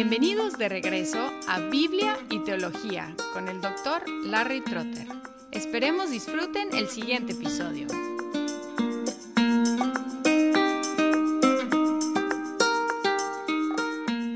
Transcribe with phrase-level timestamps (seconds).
[0.00, 5.08] Bienvenidos de regreso a Biblia y Teología con el doctor Larry Trotter.
[5.50, 7.88] Esperemos disfruten el siguiente episodio.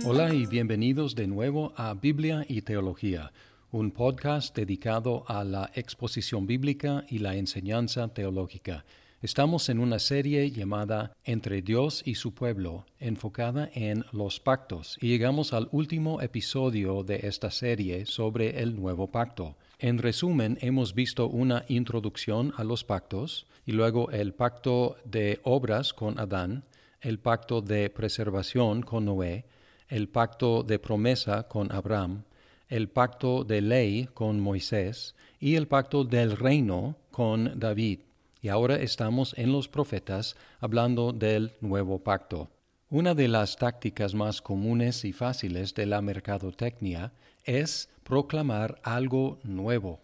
[0.05, 3.33] Hola y bienvenidos de nuevo a Biblia y Teología,
[3.71, 8.85] un podcast dedicado a la exposición bíblica y la enseñanza teológica.
[9.23, 15.11] Estamos en una serie llamada Entre Dios y su pueblo, enfocada en los pactos, y
[15.11, 19.54] llegamos al último episodio de esta serie sobre el nuevo pacto.
[19.79, 25.93] En resumen, hemos visto una introducción a los pactos, y luego el pacto de obras
[25.93, 26.64] con Adán,
[27.00, 29.44] el pacto de preservación con Noé,
[29.89, 32.25] el pacto de promesa con Abraham,
[32.69, 38.00] el pacto de ley con Moisés y el pacto del reino con David
[38.42, 42.50] y ahora estamos en los profetas hablando del nuevo pacto.
[42.91, 47.12] Una de las tácticas más comunes y fáciles de la mercadotecnia
[47.44, 50.00] es proclamar algo nuevo,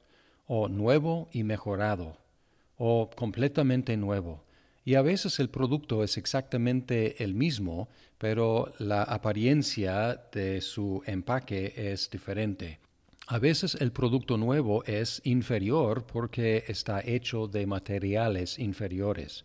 [0.47, 2.17] o nuevo y mejorado,
[2.77, 4.45] o completamente nuevo.
[4.85, 11.75] Y a veces el producto es exactamente el mismo, pero la apariencia de su empaque
[11.77, 12.79] es diferente.
[13.31, 19.45] A veces el producto nuevo es inferior porque está hecho de materiales inferiores,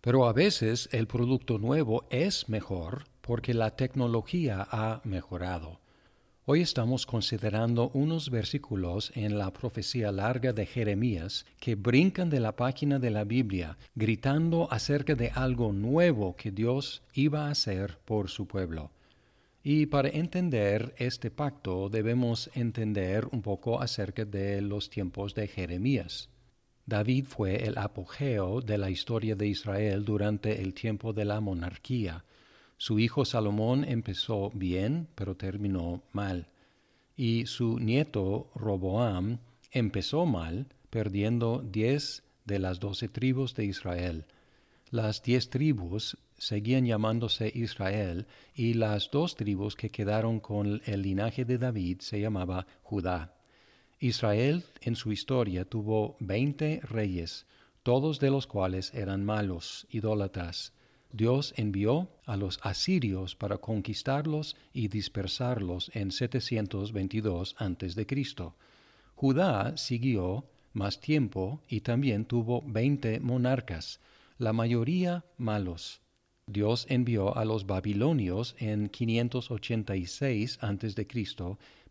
[0.00, 5.78] pero a veces el producto nuevo es mejor porque la tecnología ha mejorado.
[6.46, 12.56] Hoy estamos considerando unos versículos en la profecía larga de Jeremías que brincan de la
[12.56, 18.30] página de la Biblia gritando acerca de algo nuevo que Dios iba a hacer por
[18.30, 18.90] su pueblo.
[19.70, 26.30] Y para entender este pacto debemos entender un poco acerca de los tiempos de Jeremías.
[26.86, 32.24] David fue el apogeo de la historia de Israel durante el tiempo de la monarquía.
[32.78, 36.48] Su hijo Salomón empezó bien, pero terminó mal.
[37.14, 39.38] Y su nieto Roboam
[39.70, 44.24] empezó mal, perdiendo diez de las doce tribus de Israel.
[44.90, 51.44] Las diez tribus seguían llamándose Israel y las dos tribus que quedaron con el linaje
[51.44, 53.34] de David se llamaba Judá.
[54.00, 57.46] Israel en su historia tuvo veinte reyes,
[57.82, 60.72] todos de los cuales eran malos, idólatras.
[61.10, 68.06] Dios envió a los asirios para conquistarlos y dispersarlos en 722 a.C.
[69.14, 70.44] Judá siguió
[70.74, 74.00] más tiempo y también tuvo veinte monarcas,
[74.36, 76.02] la mayoría malos.
[76.48, 81.06] Dios envió a los babilonios en 586 a.C.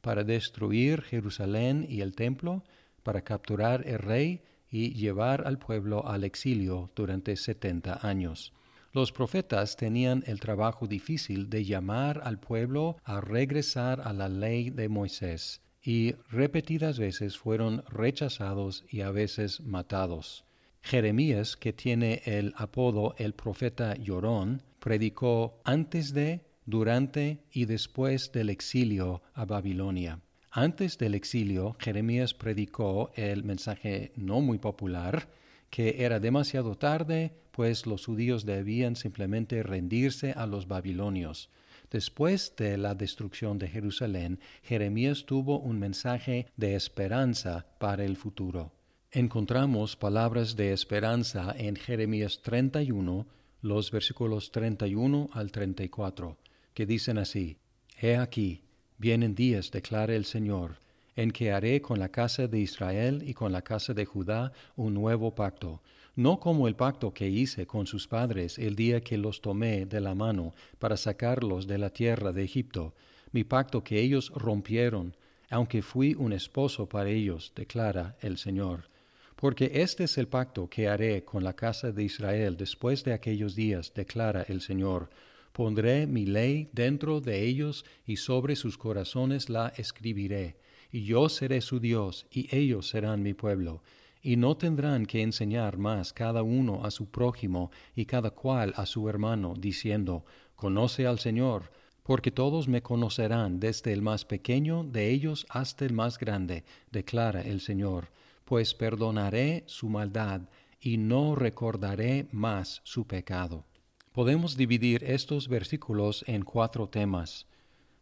[0.01, 2.63] para destruir Jerusalén y el templo,
[3.03, 8.53] para capturar el rey y llevar al pueblo al exilio durante setenta años.
[8.94, 14.72] Los profetas tenían el trabajo difícil de llamar al pueblo a regresar a la ley
[14.72, 20.47] de Moisés, y repetidas veces fueron rechazados y a veces matados.
[20.82, 28.50] Jeremías, que tiene el apodo el profeta llorón, predicó antes de, durante y después del
[28.50, 30.22] exilio a Babilonia.
[30.52, 35.30] Antes del exilio, Jeremías predicó el mensaje no muy popular,
[35.70, 41.50] que era demasiado tarde, pues los judíos debían simplemente rendirse a los babilonios.
[41.92, 48.77] Después de la destrucción de Jerusalén, Jeremías tuvo un mensaje de esperanza para el futuro
[49.20, 53.26] encontramos palabras de esperanza en Jeremías 31,
[53.64, 56.38] los versículos 31 al 34,
[56.76, 57.58] que dicen así,
[58.00, 58.62] He aquí,
[59.00, 60.82] vienen días, declara el Señor,
[61.16, 64.94] en que haré con la casa de Israel y con la casa de Judá un
[64.94, 65.82] nuevo pacto,
[66.16, 70.00] no como el pacto que hice con sus padres el día que los tomé de
[70.00, 72.94] la mano para sacarlos de la tierra de Egipto,
[73.32, 75.16] mi pacto que ellos rompieron,
[75.50, 78.96] aunque fui un esposo para ellos, declara el Señor
[79.38, 83.56] porque este es el pacto que haré con la casa de Israel después de aquellos
[83.56, 85.12] días, declara el Señor.
[85.51, 90.57] Pondré mi ley dentro de ellos y sobre sus corazones la escribiré.
[90.92, 93.84] Y yo seré su Dios, y ellos serán mi pueblo.
[94.24, 98.88] Y no tendrán que enseñar más cada uno a su prójimo y cada cual a
[98.88, 100.25] su hermano, diciendo,
[100.56, 105.94] Conoce al Señor, porque todos me conocerán desde el más pequeño de ellos hasta el
[105.94, 108.10] más grande, declara el Señor
[108.48, 110.40] pues perdonaré su maldad
[110.80, 113.66] y no recordaré más su pecado.
[114.14, 117.46] Podemos dividir estos versículos en cuatro temas.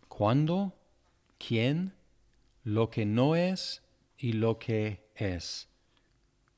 [0.07, 0.77] ¿Cuándo?
[1.39, 1.95] ¿Quién?
[2.63, 3.81] Lo que no es
[4.19, 5.67] y lo que es.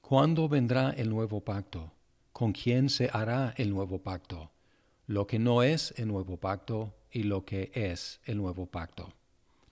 [0.01, 1.93] ¿Cuándo vendrá el nuevo pacto?
[2.33, 4.51] ¿Con quién se hará el nuevo pacto?
[5.05, 9.13] Lo que no es el nuevo pacto y lo que es el nuevo pacto.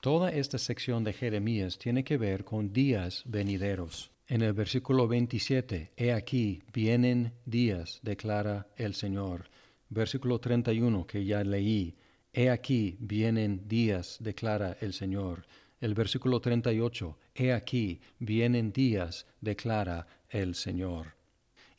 [0.06, 4.12] Toda esta sección de Jeremías tiene que ver con días venideros.
[4.28, 9.50] En el versículo 27, He aquí, vienen días, declara el Señor.
[9.90, 11.96] Versículo 31 que ya leí,
[12.32, 15.48] He aquí, vienen días, declara el Señor.
[15.82, 21.16] El versículo 38, He aquí, vienen días, declara el Señor.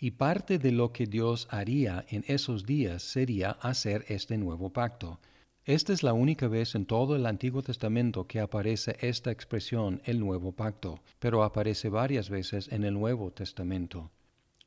[0.00, 5.20] Y parte de lo que Dios haría en esos días sería hacer este nuevo pacto.
[5.66, 10.20] Esta es la única vez en todo el Antiguo Testamento que aparece esta expresión el
[10.20, 14.12] nuevo pacto, pero aparece varias veces en el Nuevo Testamento.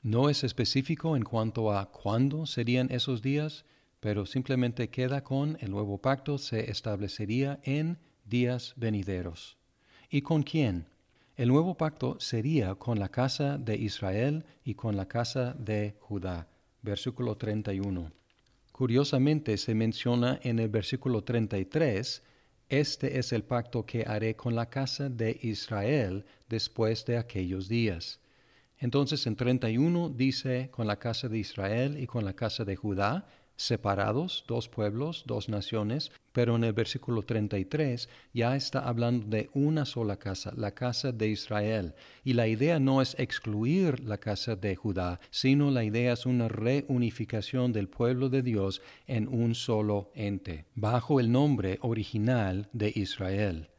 [0.04, 3.64] No es específico en cuanto a cuándo serían esos días,
[4.02, 9.58] pero simplemente queda con el nuevo pacto se establecería en días venideros.
[10.10, 10.90] ¿Y con quién?
[11.38, 16.50] El nuevo pacto sería con la casa de Israel y con la casa de Judá.
[16.82, 18.19] Versículo 31.
[18.80, 22.24] Curiosamente se menciona en el versículo 33,
[22.70, 28.22] Este es el pacto que haré con la casa de Israel después de aquellos días.
[28.78, 33.28] Entonces en 31 dice con la casa de Israel y con la casa de Judá,
[33.60, 39.86] separados, dos pueblos, dos naciones, pero en el versículo 33 ya está hablando de una
[39.86, 41.94] sola casa, la casa de Israel.
[42.24, 46.48] Y la idea no es excluir la casa de Judá, sino la idea es una
[46.48, 53.70] reunificación del pueblo de Dios en un solo ente, bajo el nombre original de Israel.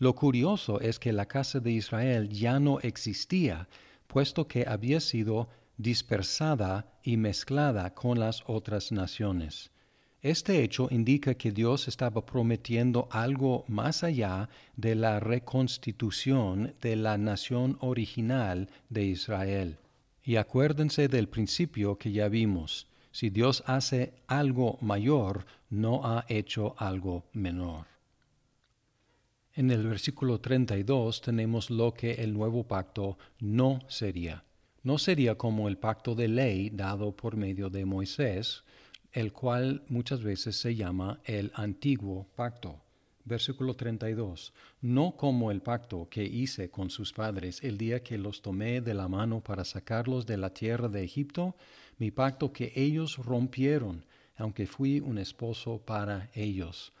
[0.00, 3.68] Lo curioso es que la casa de Israel ya no existía,
[4.08, 9.70] puesto que había sido dispersada y mezclada con las otras naciones.
[10.20, 17.16] Este hecho indica que Dios estaba prometiendo algo más allá de la reconstitución de la
[17.16, 19.78] nación original de Israel.
[20.24, 22.88] Y acuérdense del principio que ya vimos.
[23.12, 27.86] Si Dios hace algo mayor, no ha hecho algo menor.
[29.54, 34.44] En el versículo 32 tenemos lo que el nuevo pacto no sería
[34.82, 38.64] no sería como el pacto de ley dado por medio de Moisés,
[39.12, 42.80] el cual muchas veces se llama el antiguo pacto.
[43.24, 44.54] Versículo 32.
[44.80, 48.94] No como el pacto que hice con sus padres el día que los tomé de
[48.94, 51.54] la mano para sacarlos de la tierra de Egipto,
[51.98, 54.04] mi pacto que ellos rompieron,
[54.36, 56.92] aunque fui un esposo para ellos.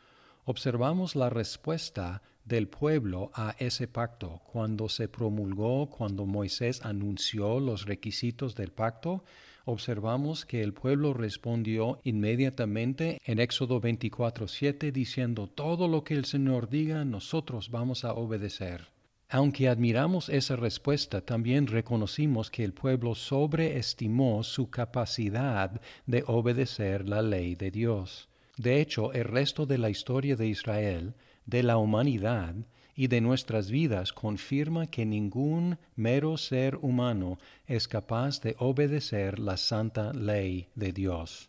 [0.50, 4.40] Observamos la respuesta del pueblo a ese pacto.
[4.50, 9.24] Cuando se promulgó, cuando Moisés anunció los requisitos del pacto,
[9.66, 16.70] observamos que el pueblo respondió inmediatamente en Éxodo 24:7 diciendo, todo lo que el Señor
[16.70, 18.88] diga, nosotros vamos a obedecer.
[19.28, 27.20] Aunque admiramos esa respuesta, también reconocimos que el pueblo sobreestimó su capacidad de obedecer la
[27.20, 28.30] ley de Dios.
[28.58, 31.14] De hecho, el resto de la historia de Israel
[31.46, 32.56] de la humanidad
[32.94, 39.56] y de nuestras vidas confirma que ningún mero ser humano es capaz de obedecer la
[39.56, 41.48] santa ley de Dios.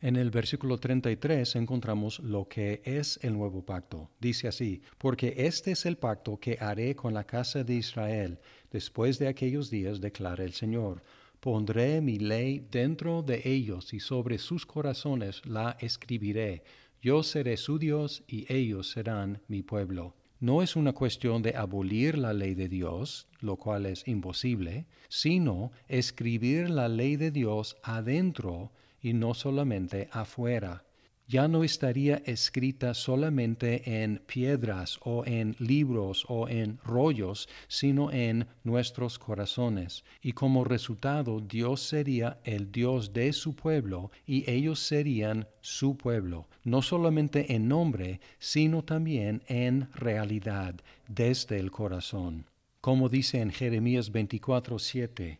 [0.00, 4.10] En el versículo 33 encontramos lo que es el nuevo pacto.
[4.18, 8.40] Dice así, porque este es el pacto que haré con la casa de Israel
[8.70, 11.02] después de aquellos días, declara el Señor.
[11.42, 16.62] Pondré mi ley dentro de ellos y sobre sus corazones la escribiré
[17.02, 20.14] yo seré su Dios y ellos serán mi pueblo.
[20.38, 25.72] No es una cuestión de abolir la ley de Dios, lo cual es imposible, sino
[25.88, 30.84] escribir la ley de Dios adentro y no solamente afuera
[31.32, 38.46] ya no estaría escrita solamente en piedras o en libros o en rollos, sino en
[38.64, 40.04] nuestros corazones.
[40.20, 46.48] Y como resultado Dios sería el Dios de su pueblo y ellos serían su pueblo,
[46.64, 50.74] no solamente en nombre, sino también en realidad,
[51.08, 52.44] desde el corazón.
[52.82, 55.38] Como dice en Jeremías 24:7,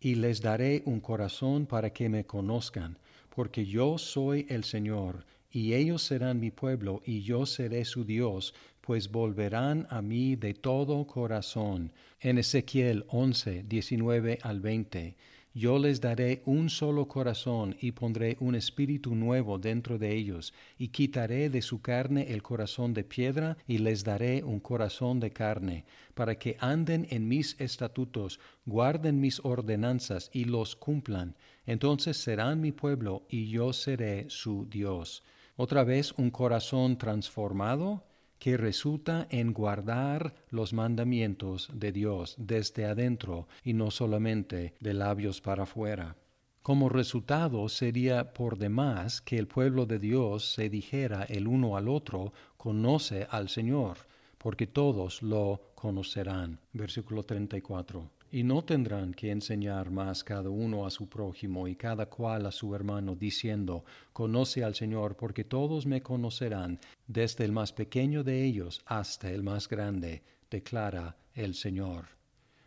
[0.00, 2.98] y les daré un corazón para que me conozcan
[3.38, 8.52] porque yo soy el Señor, y ellos serán mi pueblo, y yo seré su Dios,
[8.80, 11.92] pues volverán a mí de todo corazón.
[12.18, 15.14] En Ezequiel 11, 19 al 20.
[15.54, 20.88] Yo les daré un solo corazón y pondré un espíritu nuevo dentro de ellos, y
[20.88, 25.84] quitaré de su carne el corazón de piedra y les daré un corazón de carne,
[26.14, 31.36] para que anden en mis estatutos, guarden mis ordenanzas y los cumplan.
[31.68, 35.22] Entonces serán mi pueblo y yo seré su Dios.
[35.54, 38.04] Otra vez un corazón transformado
[38.38, 45.42] que resulta en guardar los mandamientos de Dios desde adentro y no solamente de labios
[45.42, 46.16] para afuera.
[46.62, 51.88] Como resultado sería por demás que el pueblo de Dios se dijera el uno al
[51.88, 53.98] otro, conoce al Señor,
[54.38, 56.60] porque todos lo conocerán.
[56.72, 62.06] Versículo 34 y no tendrán que enseñar más cada uno a su prójimo y cada
[62.06, 67.72] cual a su hermano, diciendo, Conoce al Señor, porque todos me conocerán, desde el más
[67.72, 72.06] pequeño de ellos hasta el más grande, declara el Señor.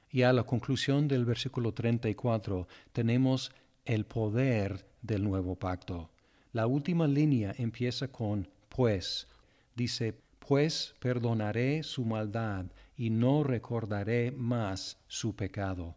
[0.10, 3.52] Y a la conclusión del versículo 34 tenemos
[3.86, 6.10] el poder del nuevo pacto.
[6.54, 9.28] La última línea empieza con pues.
[9.76, 12.66] Dice, pues perdonaré su maldad
[13.02, 15.96] y no recordaré más su pecado.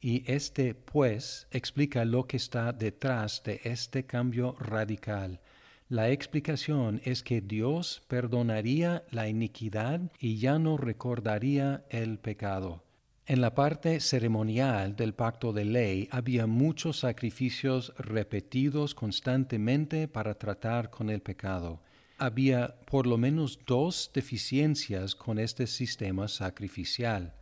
[0.00, 5.42] Y este pues explica lo que está detrás de este cambio radical.
[5.90, 12.82] La explicación es que Dios perdonaría la iniquidad y ya no recordaría el pecado.
[13.26, 20.88] En la parte ceremonial del pacto de ley había muchos sacrificios repetidos constantemente para tratar
[20.88, 21.82] con el pecado
[22.18, 27.34] había por lo menos dos deficiencias con este sistema sacrificial.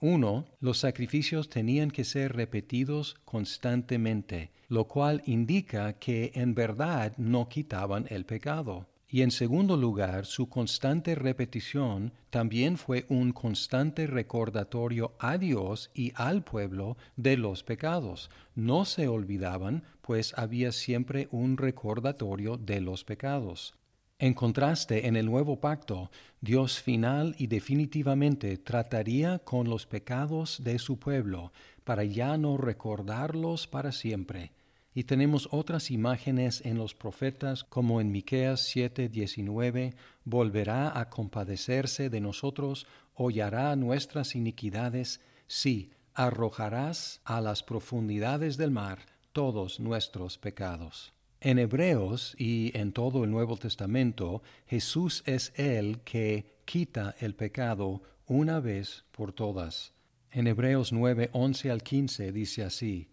[0.00, 7.48] Uno, los sacrificios tenían que ser repetidos constantemente, lo cual indica que en verdad no
[7.48, 8.88] quitaban el pecado.
[9.08, 16.12] Y en segundo lugar, su constante repetición también fue un constante recordatorio a Dios y
[16.16, 18.30] al pueblo de los pecados.
[18.54, 23.74] No se olvidaban, pues había siempre un recordatorio de los pecados.
[24.22, 26.08] En contraste, en el nuevo pacto,
[26.40, 31.52] Dios final y definitivamente trataría con los pecados de su pueblo
[31.82, 34.52] para ya no recordarlos para siempre.
[34.94, 42.20] Y tenemos otras imágenes en los profetas como en Miqueas 7:19, volverá a compadecerse de
[42.20, 49.00] nosotros, hollará nuestras iniquidades, sí, arrojarás a las profundidades del mar
[49.32, 51.11] todos nuestros pecados.
[51.44, 58.00] En Hebreos y en todo el Nuevo Testamento, Jesús es el que quita el pecado
[58.28, 59.92] una vez por todas.
[60.30, 63.08] En Hebreos 9, 11 al 15 dice así,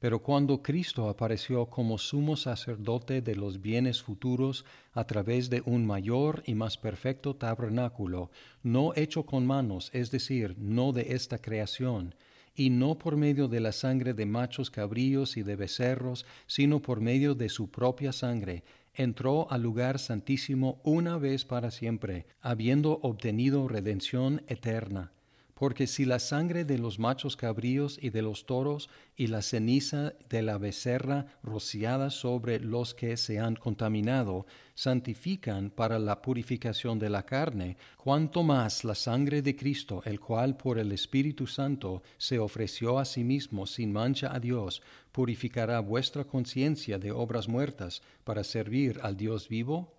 [0.00, 5.86] Pero cuando Cristo apareció como sumo sacerdote de los bienes futuros a través de un
[5.86, 8.32] mayor y más perfecto tabernáculo,
[8.64, 12.16] no hecho con manos, es decir, no de esta creación,
[12.58, 17.00] y no por medio de la sangre de machos cabríos y de becerros, sino por
[17.00, 23.68] medio de su propia sangre, entró al lugar santísimo una vez para siempre, habiendo obtenido
[23.68, 25.12] redención eterna.
[25.58, 30.14] Porque si la sangre de los machos cabríos y de los toros y la ceniza
[30.30, 34.46] de la becerra rociada sobre los que se han contaminado
[34.76, 40.56] santifican para la purificación de la carne, cuanto más la sangre de Cristo, el cual
[40.56, 46.22] por el Espíritu Santo se ofreció a sí mismo sin mancha a Dios, purificará vuestra
[46.22, 49.97] conciencia de obras muertas para servir al Dios vivo?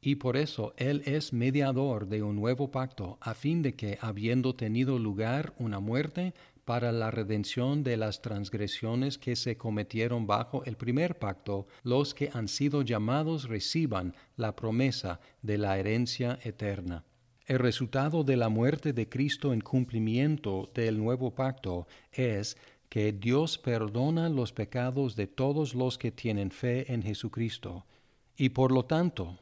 [0.00, 4.54] Y por eso Él es mediador de un nuevo pacto, a fin de que, habiendo
[4.54, 10.76] tenido lugar una muerte para la redención de las transgresiones que se cometieron bajo el
[10.76, 17.04] primer pacto, los que han sido llamados reciban la promesa de la herencia eterna.
[17.46, 22.58] El resultado de la muerte de Cristo en cumplimiento del nuevo pacto es
[22.90, 27.86] que Dios perdona los pecados de todos los que tienen fe en Jesucristo,
[28.36, 29.38] y por lo tanto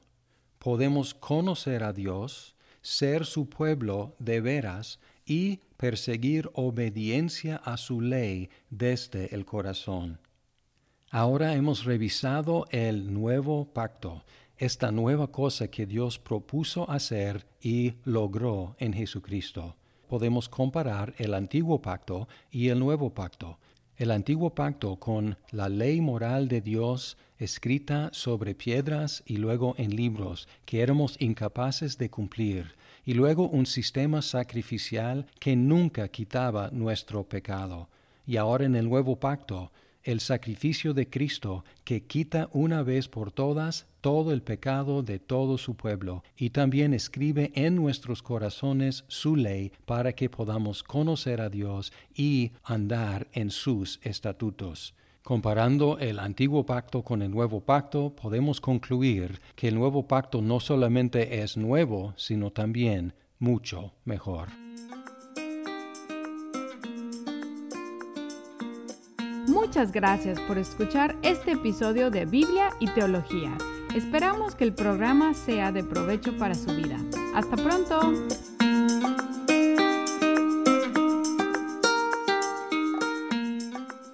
[0.67, 8.51] podemos conocer a Dios, ser su pueblo de veras y perseguir obediencia a su ley
[8.69, 10.19] desde el corazón.
[11.13, 14.25] Ahora hemos revisado el nuevo pacto,
[14.57, 19.77] esta nueva cosa que Dios propuso hacer y logró en Jesucristo.
[20.09, 23.61] Podemos comparar el antiguo pacto y el nuevo pacto,
[23.99, 29.95] el antiguo pacto con la ley moral de Dios escrita sobre piedras y luego en
[29.95, 32.75] libros que éramos incapaces de cumplir,
[33.05, 37.89] y luego un sistema sacrificial que nunca quitaba nuestro pecado.
[38.27, 39.71] Y ahora en el nuevo pacto
[40.07, 45.59] el sacrificio de Cristo que quita una vez por todas todo el pecado de todo
[45.59, 51.49] su pueblo y también escribe en nuestros corazones su ley para que podamos conocer a
[51.49, 54.95] Dios y andar en sus estatutos.
[55.27, 60.61] Comparando el antiguo pacto con el nuevo pacto, podemos concluir que el nuevo pacto no
[60.61, 64.51] solamente es nuevo, sino también mucho mejor.
[69.49, 73.59] Muchas gracias por escuchar este episodio de Biblia y Teología.
[73.97, 77.01] Esperamos que el programa sea de provecho para su vida.
[77.35, 78.46] Hasta pronto.